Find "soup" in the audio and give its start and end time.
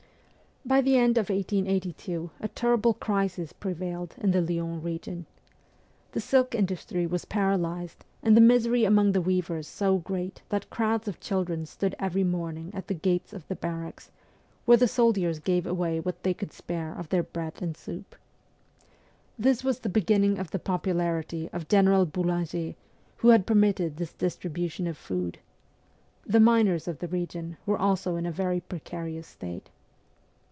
17.75-18.15